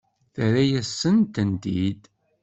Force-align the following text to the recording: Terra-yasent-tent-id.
Terra-yasent-tent-id. 0.33 2.03